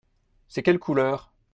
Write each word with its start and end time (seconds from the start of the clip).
C’est 0.47 0.63
quelle 0.63 0.79
couleur? 0.79 1.31